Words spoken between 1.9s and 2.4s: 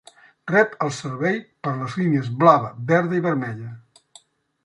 línies